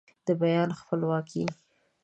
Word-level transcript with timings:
د 0.25 0.27
بیان 0.41 0.69
خپلواکي 0.79 1.43